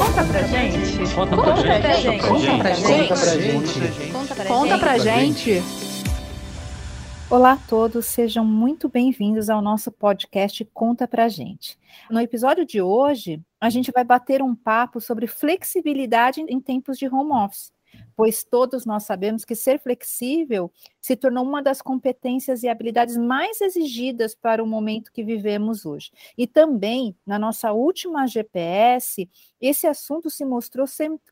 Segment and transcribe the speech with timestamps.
[0.00, 1.14] Conta pra gente.
[1.14, 1.54] Conta pra
[1.94, 2.26] gente.
[2.26, 4.48] Conta pra gente.
[4.48, 5.62] Conta pra gente.
[7.28, 11.78] Olá a todos, sejam muito bem-vindos ao nosso podcast Conta Pra Gente.
[12.10, 17.06] No episódio de hoje, a gente vai bater um papo sobre flexibilidade em tempos de
[17.06, 17.70] home office
[18.16, 20.70] pois todos nós sabemos que ser flexível
[21.00, 26.10] se tornou uma das competências e habilidades mais exigidas para o momento que vivemos hoje.
[26.36, 29.28] E também, na nossa última GPS,
[29.60, 30.86] esse assunto se mostrou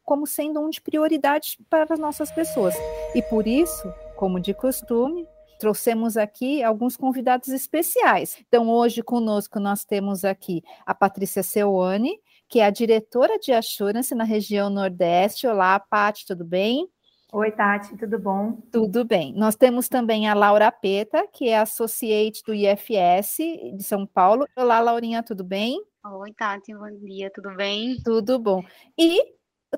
[0.04, 2.74] como sendo um de prioridade para as nossas pessoas.
[3.14, 5.26] E por isso, como de costume,
[5.58, 8.36] trouxemos aqui alguns convidados especiais.
[8.48, 14.14] Então, hoje conosco nós temos aqui a Patrícia Seuane, que é a diretora de Assurance
[14.14, 15.46] na região Nordeste.
[15.46, 16.88] Olá, Paty, tudo bem?
[17.30, 18.58] Oi, Tati, tudo bom?
[18.72, 19.34] Tudo bem.
[19.34, 23.36] Nós temos também a Laura Peta, que é associate do IFS
[23.76, 24.46] de São Paulo.
[24.56, 25.78] Olá, Laurinha, tudo bem?
[26.06, 28.00] Oi, Tati, bom dia, tudo bem?
[28.02, 28.64] Tudo bom.
[28.96, 29.36] E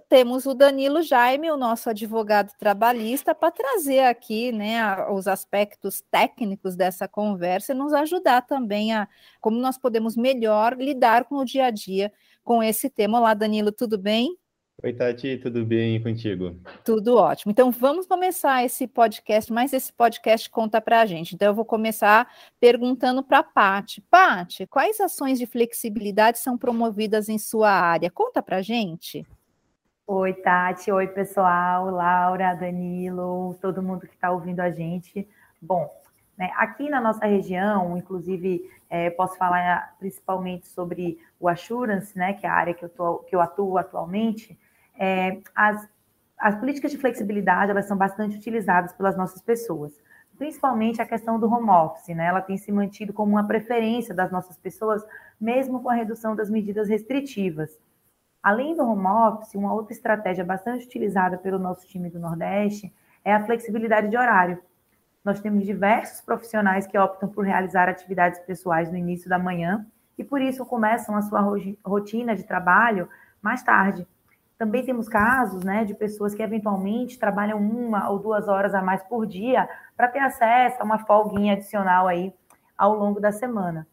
[0.09, 6.77] temos o Danilo Jaime, o nosso advogado trabalhista, para trazer aqui né, os aspectos técnicos
[6.77, 9.09] dessa conversa e nos ajudar também a
[9.41, 12.13] como nós podemos melhor lidar com o dia a dia
[12.45, 13.19] com esse tema.
[13.19, 14.37] Olá, Danilo, tudo bem?
[14.83, 16.57] Oi, Tati, tudo bem contigo?
[16.83, 17.53] Tudo ótimo.
[17.53, 21.35] Então, vamos começar esse podcast, mais esse podcast conta para a gente.
[21.35, 22.27] Então, eu vou começar
[22.59, 24.01] perguntando para a Pati.
[24.11, 28.11] Pati, quais ações de flexibilidade são promovidas em sua área?
[28.11, 29.27] Conta para a gente.
[30.07, 30.91] Oi, Tati.
[30.91, 31.91] Oi, pessoal.
[31.91, 35.29] Laura, Danilo, todo mundo que está ouvindo a gente.
[35.61, 35.91] Bom,
[36.39, 42.45] né, aqui na nossa região, inclusive, é, posso falar principalmente sobre o Assurance, né, que
[42.45, 44.59] é a área que eu, tô, que eu atuo atualmente,
[44.99, 45.89] é, as,
[46.37, 49.93] as políticas de flexibilidade, elas são bastante utilizadas pelas nossas pessoas,
[50.37, 54.33] principalmente a questão do home office, né, ela tem se mantido como uma preferência das
[54.33, 55.07] nossas pessoas,
[55.41, 57.79] mesmo com a redução das medidas restritivas.
[58.43, 63.35] Além do home office, uma outra estratégia bastante utilizada pelo nosso time do Nordeste é
[63.35, 64.59] a flexibilidade de horário.
[65.25, 69.87] Nós temos diversos profissionais que optam por realizar atividades pessoais no início da manhã
[70.17, 71.41] e por isso começam a sua
[71.85, 73.09] rotina de trabalho
[73.43, 74.07] mais tarde.
[74.57, 79.03] Também temos casos né, de pessoas que eventualmente trabalham uma ou duas horas a mais
[79.03, 82.33] por dia para ter acesso a uma folguinha adicional aí
[82.77, 83.87] ao longo da semana.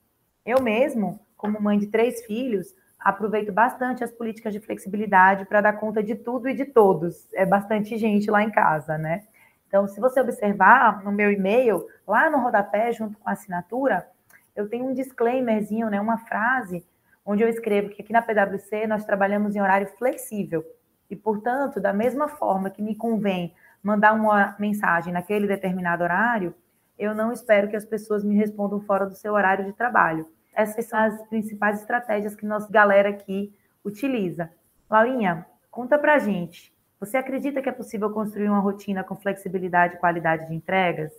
[0.45, 5.73] Eu mesmo, como mãe de três filhos, aproveito bastante as políticas de flexibilidade para dar
[5.73, 7.27] conta de tudo e de todos.
[7.33, 9.23] É bastante gente lá em casa, né?
[9.67, 14.07] Então, se você observar no meu e-mail, lá no rodapé, junto com a assinatura,
[14.55, 16.85] eu tenho um disclaimerzinho, né, uma frase,
[17.25, 20.66] onde eu escrevo que aqui na PwC nós trabalhamos em horário flexível.
[21.09, 26.55] E, portanto, da mesma forma que me convém mandar uma mensagem naquele determinado horário,
[26.97, 30.25] eu não espero que as pessoas me respondam fora do seu horário de trabalho.
[30.53, 33.53] Essas são as principais estratégias que nossa galera aqui
[33.85, 34.49] utiliza.
[34.89, 36.73] Laurinha, conta pra gente.
[37.00, 41.13] Você acredita que é possível construir uma rotina com flexibilidade e qualidade de entregas?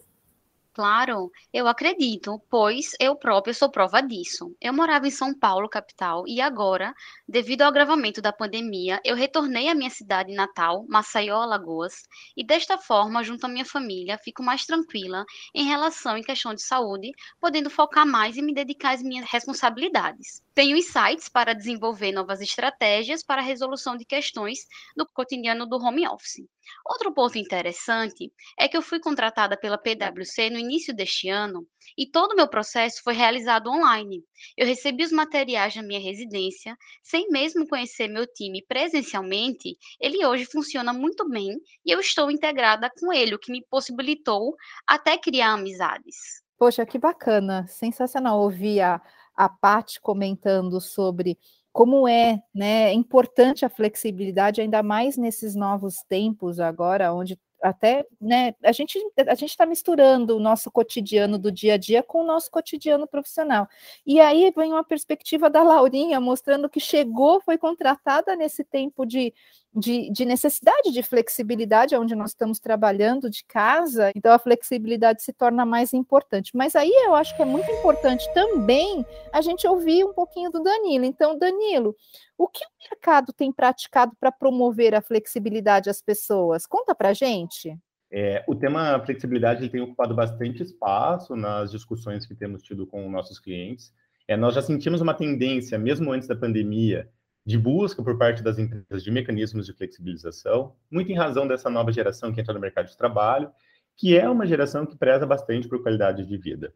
[0.78, 4.55] Claro, eu acredito, pois eu própria sou prova disso.
[4.61, 6.94] Eu morava em São Paulo, capital, e agora,
[7.28, 12.05] devido ao agravamento da pandemia, eu retornei à minha cidade natal, Maceió, Alagoas,
[12.37, 16.62] e desta forma, junto à minha família, fico mais tranquila em relação em questão de
[16.62, 17.10] saúde,
[17.41, 20.43] podendo focar mais e me dedicar às minhas responsabilidades.
[20.58, 26.04] Tenho insights para desenvolver novas estratégias para a resolução de questões do cotidiano do home
[26.08, 26.48] office.
[26.84, 31.64] Outro ponto interessante é que eu fui contratada pela PwC no início deste ano
[31.97, 34.24] e todo o meu processo foi realizado online.
[34.56, 40.44] Eu recebi os materiais na minha residência, sem mesmo conhecer meu time presencialmente, ele hoje
[40.44, 45.52] funciona muito bem e eu estou integrada com ele, o que me possibilitou até criar
[45.52, 46.42] amizades.
[46.58, 49.00] Poxa, que bacana, sensacional ouvir a,
[49.38, 51.38] a Paty comentando sobre
[51.72, 58.54] como é né, importante a flexibilidade, ainda mais nesses novos tempos agora, onde até, né,
[58.65, 58.98] a gente
[59.28, 63.06] a gente está misturando o nosso cotidiano do dia a dia com o nosso cotidiano
[63.06, 63.69] profissional.
[64.04, 69.33] E aí vem uma perspectiva da Laurinha mostrando que chegou, foi contratada nesse tempo de,
[69.74, 75.32] de, de necessidade de flexibilidade, onde nós estamos trabalhando de casa, então a flexibilidade se
[75.32, 76.56] torna mais importante.
[76.56, 80.62] Mas aí eu acho que é muito importante também a gente ouvir um pouquinho do
[80.62, 81.04] Danilo.
[81.04, 81.94] Então, Danilo,
[82.36, 86.66] o que o mercado tem praticado para promover a flexibilidade às pessoas?
[86.66, 87.76] Conta para gente.
[88.10, 93.38] É, o tema flexibilidade tem ocupado bastante espaço nas discussões que temos tido com nossos
[93.38, 93.92] clientes.
[94.26, 97.09] É, nós já sentimos uma tendência, mesmo antes da pandemia,
[97.44, 101.90] de busca por parte das empresas de mecanismos de flexibilização, muito em razão dessa nova
[101.92, 103.50] geração que entra no mercado de trabalho,
[103.96, 106.72] que é uma geração que preza bastante por qualidade de vida.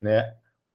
[0.00, 0.34] Né?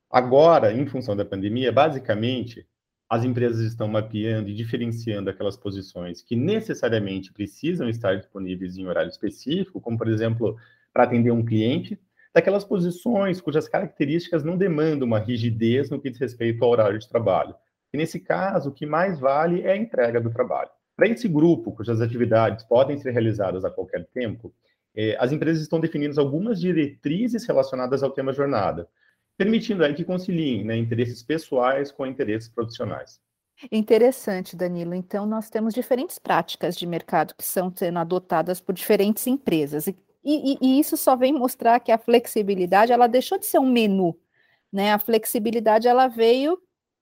[0.10, 2.66] Agora, em função da pandemia, basicamente,
[3.10, 9.10] as empresas estão mapeando e diferenciando aquelas posições que necessariamente precisam estar disponíveis em horário
[9.10, 10.56] específico, como, por exemplo,
[10.94, 12.00] para atender um cliente,
[12.34, 17.10] daquelas posições cujas características não demandam uma rigidez no que diz respeito ao horário de
[17.10, 17.56] trabalho.
[17.94, 20.70] E nesse caso, o que mais vale é a entrega do trabalho.
[20.96, 24.54] Para esse grupo, cujas atividades podem ser realizadas a qualquer tempo,
[24.96, 28.88] eh, as empresas estão definindo algumas diretrizes relacionadas ao tema jornada,
[29.38, 33.20] permitindo aí que conciliem né, interesses pessoais com interesses profissionais.
[33.72, 34.94] Interessante, Danilo.
[34.94, 39.88] Então, nós temos diferentes práticas de mercado que são sendo adotadas por diferentes empresas.
[39.88, 43.70] E, e, e, isso só vem mostrar que a flexibilidade ela deixou de ser um
[43.70, 44.18] menu.
[44.72, 44.94] Né?
[44.94, 46.62] A flexibilidade ela veio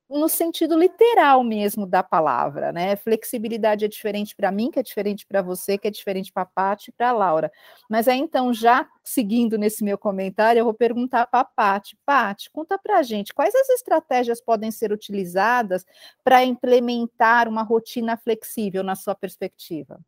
[0.09, 2.95] no sentido literal mesmo da palavra, né?
[2.95, 6.45] Flexibilidade é diferente para mim, que é diferente para você, que é diferente para a
[6.45, 7.51] Paty e para a Laura.
[7.89, 11.97] Mas aí então, já seguindo nesse meu comentário, eu vou perguntar para a Paty.
[12.05, 15.85] Paty, conta para a gente, quais as estratégias podem ser utilizadas
[16.23, 19.99] para implementar uma rotina flexível na sua perspectiva?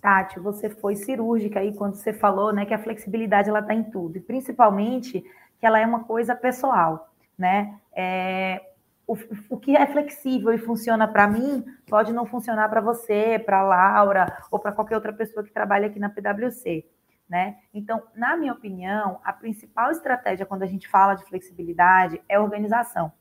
[0.00, 3.84] Tati, você foi cirúrgica aí quando você falou, né, que a flexibilidade ela está em
[3.84, 5.22] tudo, e principalmente
[5.58, 7.78] que ela é uma coisa pessoal, né?
[7.94, 8.69] É,
[9.10, 9.18] o,
[9.48, 14.38] o que é flexível e funciona para mim pode não funcionar para você, para Laura
[14.52, 16.86] ou para qualquer outra pessoa que trabalha aqui na PwC.
[17.28, 17.56] Né?
[17.74, 23.12] Então, na minha opinião, a principal estratégia quando a gente fala de flexibilidade é organização,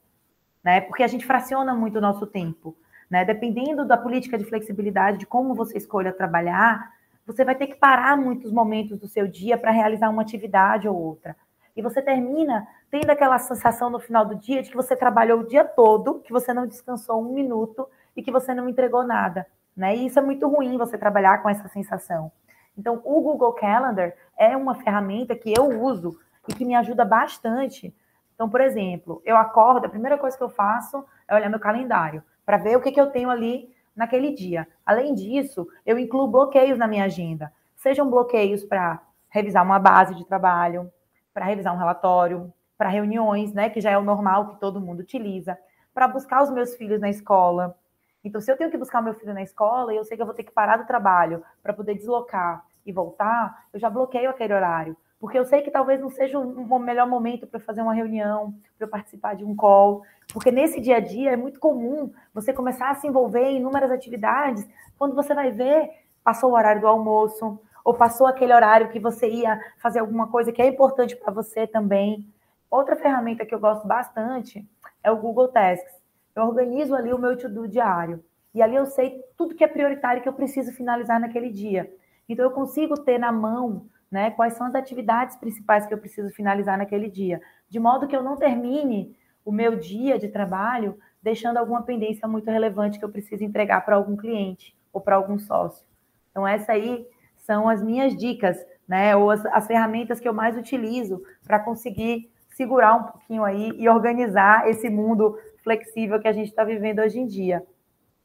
[0.63, 0.81] né?
[0.81, 2.75] Porque a gente fraciona muito o nosso tempo,
[3.07, 3.23] né?
[3.23, 6.91] Dependendo da política de flexibilidade, de como você escolha trabalhar,
[7.23, 10.95] você vai ter que parar muitos momentos do seu dia para realizar uma atividade ou
[10.95, 11.35] outra.
[11.75, 15.47] E você termina tendo aquela sensação no final do dia de que você trabalhou o
[15.47, 19.45] dia todo, que você não descansou um minuto e que você não entregou nada.
[19.75, 19.95] Né?
[19.95, 22.31] E isso é muito ruim você trabalhar com essa sensação.
[22.77, 27.93] Então, o Google Calendar é uma ferramenta que eu uso e que me ajuda bastante.
[28.33, 32.23] Então, por exemplo, eu acordo, a primeira coisa que eu faço é olhar meu calendário
[32.45, 34.67] para ver o que, que eu tenho ali naquele dia.
[34.85, 37.53] Além disso, eu incluo bloqueios na minha agenda.
[37.75, 38.99] Sejam bloqueios para
[39.29, 40.91] revisar uma base de trabalho,
[41.33, 45.01] para revisar um relatório, para reuniões, né, que já é o normal que todo mundo
[45.01, 45.59] utiliza,
[45.93, 47.77] para buscar os meus filhos na escola.
[48.23, 50.25] Então, se eu tenho que buscar meu filho na escola e eu sei que eu
[50.25, 54.53] vou ter que parar do trabalho para poder deslocar e voltar, eu já bloqueio aquele
[54.53, 58.53] horário, porque eu sei que talvez não seja o melhor momento para fazer uma reunião,
[58.77, 60.03] para participar de um call,
[60.33, 63.91] porque nesse dia a dia é muito comum você começar a se envolver em inúmeras
[63.91, 64.65] atividades,
[64.97, 65.89] quando você vai ver,
[66.23, 70.53] passou o horário do almoço, ou passou aquele horário que você ia fazer alguma coisa
[70.53, 72.25] que é importante para você também.
[72.69, 74.67] Outra ferramenta que eu gosto bastante
[75.03, 76.01] é o Google Tasks.
[76.35, 78.23] Eu organizo ali o meu to-do diário.
[78.53, 81.91] E ali eu sei tudo que é prioritário que eu preciso finalizar naquele dia.
[82.27, 86.29] Então eu consigo ter na mão né, quais são as atividades principais que eu preciso
[86.29, 87.41] finalizar naquele dia.
[87.67, 92.49] De modo que eu não termine o meu dia de trabalho deixando alguma pendência muito
[92.49, 95.85] relevante que eu preciso entregar para algum cliente ou para algum sócio.
[96.31, 97.05] Então, essa aí
[97.37, 98.57] são as minhas dicas,
[98.87, 99.15] né?
[99.15, 103.87] Ou as, as ferramentas que eu mais utilizo para conseguir segurar um pouquinho aí e
[103.87, 107.65] organizar esse mundo flexível que a gente está vivendo hoje em dia.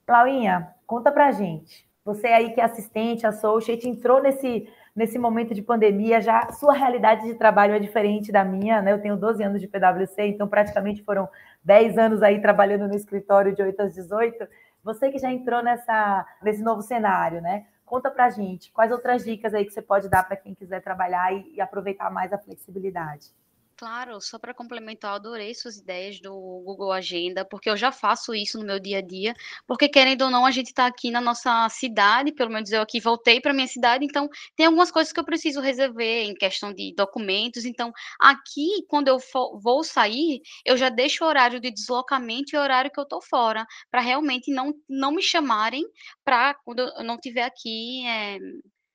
[0.08, 1.88] Lauinha, conta pra gente.
[2.04, 7.22] Você aí que é assistente, associate, entrou nesse, nesse momento de pandemia, já sua realidade
[7.28, 8.92] de trabalho é diferente da minha, né?
[8.92, 11.28] Eu tenho 12 anos de PwC, então praticamente foram
[11.62, 14.48] 10 anos aí trabalhando no escritório de 8 às 18.
[14.82, 17.66] Você que já entrou nessa, nesse novo cenário, né?
[17.86, 21.32] Conta pra gente quais outras dicas aí que você pode dar para quem quiser trabalhar
[21.32, 23.32] e, e aproveitar mais a flexibilidade.
[23.76, 26.30] Claro, só para complementar, adorei suas ideias do
[26.64, 29.34] Google Agenda, porque eu já faço isso no meu dia a dia,
[29.66, 33.00] porque querendo ou não, a gente está aqui na nossa cidade, pelo menos eu aqui
[33.00, 36.94] voltei para minha cidade, então tem algumas coisas que eu preciso resolver em questão de
[36.96, 42.54] documentos, então aqui, quando eu for, vou sair, eu já deixo o horário de deslocamento
[42.54, 45.82] e o horário que eu estou fora, para realmente não, não me chamarem
[46.24, 48.38] para quando eu não estiver aqui é,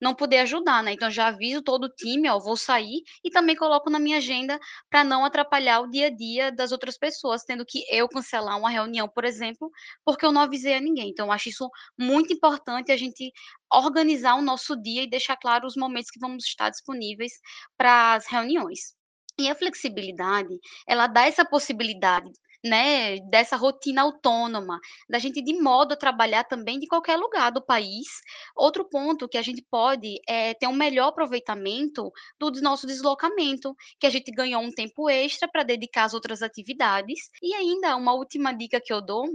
[0.01, 0.93] não poder ajudar, né?
[0.93, 4.59] Então já aviso todo o time, ó, vou sair e também coloco na minha agenda
[4.89, 8.69] para não atrapalhar o dia a dia das outras pessoas, tendo que eu cancelar uma
[8.69, 9.69] reunião, por exemplo,
[10.05, 11.09] porque eu não avisei a ninguém.
[11.09, 13.31] Então acho isso muito importante a gente
[13.71, 17.33] organizar o nosso dia e deixar claro os momentos que vamos estar disponíveis
[17.77, 18.95] para as reuniões.
[19.39, 22.29] E a flexibilidade, ela dá essa possibilidade
[22.63, 27.61] né, dessa rotina autônoma, da gente de modo a trabalhar também de qualquer lugar do
[27.61, 28.07] país.
[28.55, 34.07] Outro ponto que a gente pode é ter um melhor aproveitamento do nosso deslocamento, que
[34.07, 37.29] a gente ganhou um tempo extra para dedicar às outras atividades.
[37.41, 39.25] E ainda uma última dica que eu dou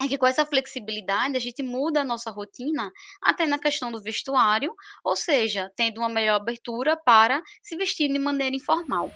[0.00, 4.02] é que com essa flexibilidade a gente muda a nossa rotina até na questão do
[4.02, 4.74] vestuário,
[5.04, 9.10] ou seja, tendo uma melhor abertura para se vestir de maneira informal.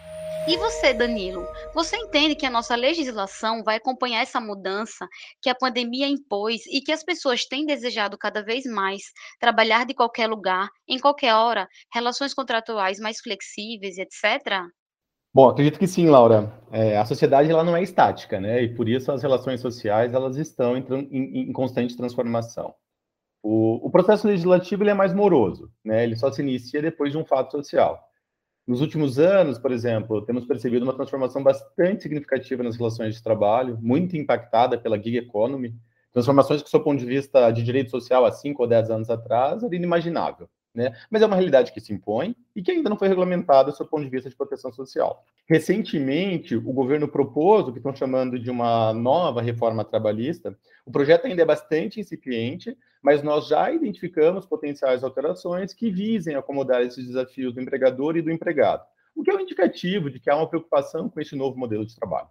[0.49, 5.09] E você, Danilo, você entende que a nossa legislação vai acompanhar essa mudança
[5.43, 9.03] que a pandemia impôs e que as pessoas têm desejado cada vez mais
[9.41, 14.63] trabalhar de qualquer lugar, em qualquer hora, relações contratuais mais flexíveis, etc?
[15.35, 16.53] Bom, acredito que sim, Laura.
[16.71, 18.63] É, a sociedade ela não é estática, né?
[18.63, 22.73] E por isso as relações sociais elas estão em, em, em constante transformação.
[23.43, 26.05] O, o, processo legislativo é mais moroso, né?
[26.05, 28.01] Ele só se inicia depois de um fato social.
[28.67, 33.79] Nos últimos anos, por exemplo, temos percebido uma transformação bastante significativa nas relações de trabalho,
[33.81, 35.73] muito impactada pela gig economy,
[36.13, 39.09] transformações que, do seu ponto de vista de direito social, há cinco ou dez anos
[39.09, 40.95] atrás, era inimaginável né?
[41.11, 44.05] Mas é uma realidade que se impõe e que ainda não foi regulamentada do ponto
[44.05, 45.25] de vista de proteção social.
[45.49, 50.57] Recentemente, o governo propôs o que estão chamando de uma nova reforma trabalhista.
[50.85, 56.83] O projeto ainda é bastante incipiente, mas nós já identificamos potenciais alterações que visem acomodar
[56.83, 60.37] esses desafios do empregador e do empregado, o que é um indicativo de que há
[60.37, 62.29] uma preocupação com esse novo modelo de trabalho.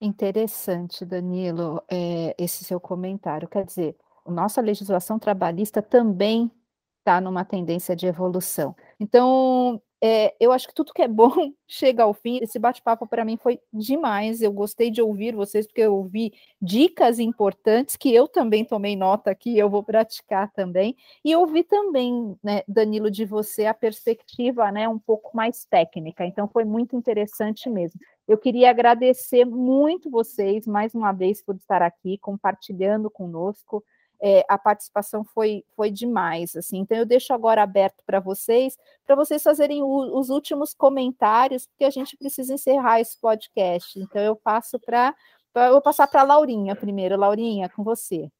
[0.00, 3.48] Interessante, Danilo, é, esse seu comentário.
[3.48, 6.50] Quer dizer, nossa legislação trabalhista também
[6.98, 8.76] está numa tendência de evolução.
[9.00, 11.30] Então, é, eu acho que tudo que é bom
[11.66, 12.38] chega ao fim.
[12.40, 14.40] Esse bate-papo para mim foi demais.
[14.40, 19.30] Eu gostei de ouvir vocês, porque eu ouvi dicas importantes que eu também tomei nota
[19.30, 20.96] aqui, eu vou praticar também.
[21.24, 26.24] E ouvi também, né, Danilo, de você a perspectiva né, um pouco mais técnica.
[26.24, 28.00] Então, foi muito interessante mesmo.
[28.26, 33.82] Eu queria agradecer muito vocês, mais uma vez, por estar aqui compartilhando conosco
[34.20, 36.78] é, a participação foi, foi demais, assim.
[36.78, 41.84] Então eu deixo agora aberto para vocês, para vocês fazerem o, os últimos comentários, porque
[41.84, 43.98] a gente precisa encerrar esse podcast.
[43.98, 45.14] Então eu passo para,
[45.54, 47.16] eu vou passar para a Laurinha primeiro.
[47.16, 48.30] Laurinha, com você.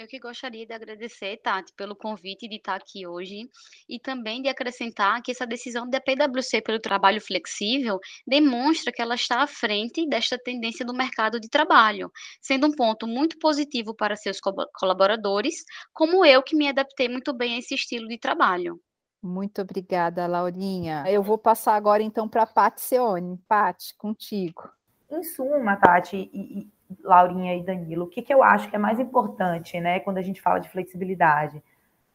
[0.00, 3.50] Eu que gostaria de agradecer, Tati, pelo convite de estar aqui hoje
[3.86, 9.14] e também de acrescentar que essa decisão da PwC pelo trabalho flexível demonstra que ela
[9.14, 14.16] está à frente desta tendência do mercado de trabalho, sendo um ponto muito positivo para
[14.16, 14.38] seus
[14.74, 15.56] colaboradores,
[15.92, 18.80] como eu que me adaptei muito bem a esse estilo de trabalho.
[19.22, 21.04] Muito obrigada, Laurinha.
[21.08, 23.38] Eu vou passar agora então para a Paty Seone.
[23.46, 24.66] Paty, contigo.
[25.10, 26.70] Em suma, Tati, e,
[27.02, 30.22] Laurinha e Danilo, o que, que eu acho que é mais importante, né, quando a
[30.22, 31.62] gente fala de flexibilidade?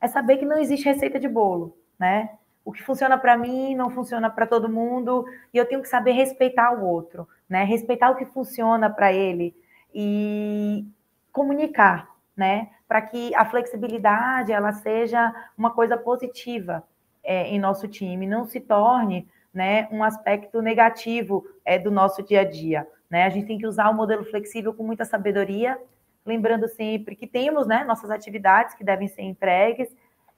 [0.02, 2.32] É saber que não existe receita de bolo, né?
[2.64, 6.12] O que funciona para mim não funciona para todo mundo e eu tenho que saber
[6.14, 7.64] respeitar o outro, né?
[7.64, 9.56] Respeitar o que funciona para ele
[9.94, 10.86] e
[11.32, 12.70] comunicar, né?
[12.88, 16.84] Para que a flexibilidade ela seja uma coisa positiva
[17.24, 22.42] é, em nosso time, não se torne, né, um aspecto negativo é, do nosso dia
[22.42, 22.86] a dia.
[23.10, 23.24] Né?
[23.24, 25.80] A gente tem que usar o modelo flexível com muita sabedoria,
[26.26, 29.88] lembrando sempre que temos né, nossas atividades que devem ser entregues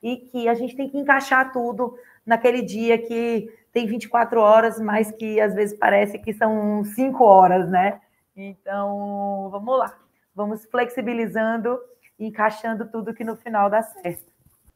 [0.03, 5.12] e que a gente tem que encaixar tudo naquele dia que tem 24 horas, mas
[5.12, 8.00] que às vezes parece que são 5 horas, né?
[8.36, 9.97] Então, vamos lá.
[10.36, 11.79] Vamos flexibilizando
[12.19, 14.31] encaixando tudo que no final dá certo.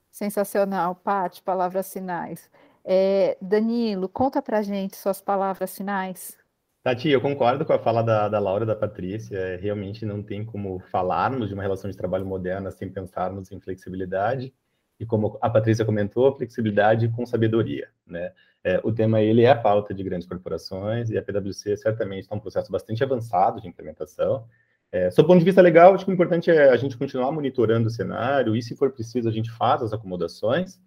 [0.10, 2.50] Sensacional, Paty, palavras finais.
[2.84, 6.38] É, Danilo, conta pra gente suas palavras finais.
[6.84, 9.38] Tati, eu concordo com a fala da, da Laura e da Patrícia.
[9.38, 13.60] É, realmente não tem como falarmos de uma relação de trabalho moderna sem pensarmos em
[13.60, 14.52] flexibilidade.
[15.00, 17.90] E como a Patrícia comentou, flexibilidade com sabedoria.
[18.06, 18.32] Né?
[18.64, 22.36] É, o tema ele é a pauta de grandes corporações e a PwC certamente está
[22.36, 24.48] um processo bastante avançado de implementação.
[24.92, 27.88] É, sob ponto de vista legal, acho que o importante é a gente continuar monitorando
[27.88, 30.80] o cenário e, se for preciso, a gente faz as acomodações.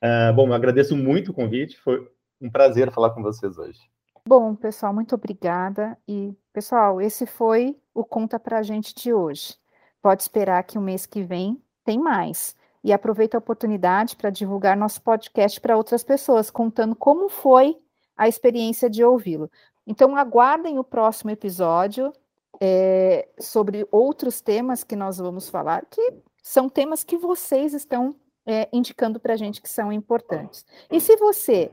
[0.00, 2.08] É, bom, eu agradeço muito o convite, foi
[2.40, 3.78] um prazer falar com vocês hoje.
[4.26, 5.96] Bom, pessoal, muito obrigada.
[6.06, 9.56] E, pessoal, esse foi o Conta Pra Gente de hoje.
[10.02, 12.56] Pode esperar que o mês que vem tem mais.
[12.82, 17.76] E aproveita a oportunidade para divulgar nosso podcast para outras pessoas, contando como foi
[18.16, 19.50] a experiência de ouvi-lo.
[19.86, 22.12] Então, aguardem o próximo episódio
[22.60, 28.14] é, sobre outros temas que nós vamos falar, que são temas que vocês estão
[28.50, 30.66] é, indicando para a gente que são importantes.
[30.90, 31.70] E se você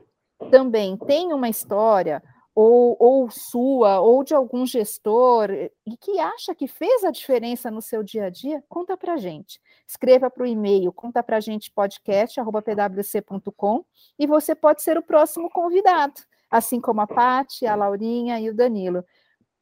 [0.50, 2.22] também tem uma história
[2.54, 7.82] ou, ou sua, ou de algum gestor, e que acha que fez a diferença no
[7.82, 9.60] seu dia a dia, conta para gente.
[9.86, 13.84] Escreva para o e-mail conta para gente podcast@pwc.com
[14.18, 16.14] e você pode ser o próximo convidado,
[16.48, 19.04] assim como a Pati, a Laurinha e o Danilo.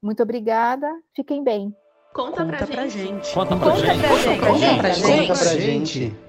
[0.02, 1.74] Muito obrigada, fiquem bem.
[2.12, 3.26] Conta, conta pra, gente.
[3.26, 3.34] gente.
[3.34, 3.86] Conta pra gente.
[3.86, 4.40] Conta pra gente.
[4.40, 5.28] Conta pra gente.
[5.28, 6.25] Conta pra gente.